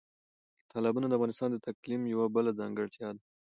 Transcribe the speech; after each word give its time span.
تالابونه 0.71 1.07
د 1.07 1.13
افغانستان 1.17 1.49
د 1.51 1.55
اقلیم 1.73 2.01
یوه 2.13 2.25
بله 2.35 2.51
ځانګړتیا 2.59 3.09
ده. 3.15 3.21